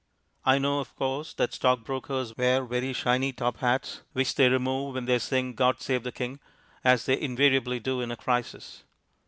I 0.45 0.57
know, 0.57 0.79
of 0.79 0.95
course, 0.95 1.31
that 1.35 1.53
stockbrokers 1.53 2.35
wear 2.35 2.65
very 2.65 2.91
shiny 2.91 3.31
top 3.33 3.57
hats, 3.57 4.01
which 4.13 4.33
they 4.33 4.49
remove 4.49 4.95
when 4.95 5.05
they 5.05 5.19
sing 5.19 5.53
"God 5.53 5.79
Save 5.79 6.01
the 6.01 6.11
King," 6.11 6.39
as 6.83 7.05
they 7.05 7.21
invariably 7.21 7.79
do 7.79 8.01
in 8.01 8.09
a 8.09 8.17
crisis. 8.17 8.83